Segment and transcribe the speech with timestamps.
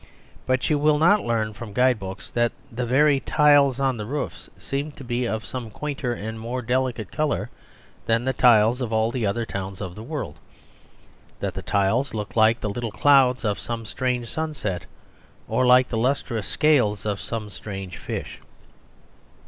[0.47, 4.49] But you will not learn from guide books that the very tiles on the roofs
[4.57, 7.51] seem to be of some quainter and more delicate colour
[8.07, 10.39] than the tiles of all the other towns of the world;
[11.39, 14.87] that the tiles look like the little clouds of some strange sunset,
[15.47, 18.39] or like the lustrous scales of some strange fish.